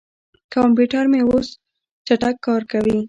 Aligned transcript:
کمپیوټر 0.53 1.03
مې 1.11 1.21
اوس 1.27 1.47
چټک 2.07 2.35
کار 2.45 2.61
کوي. 2.71 2.97